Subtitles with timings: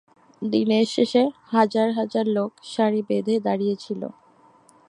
[0.41, 1.23] দিনের শেষে
[1.51, 4.01] হাজার হাজার লোক সারি বেঁধে দাঁড়িয়েছিল।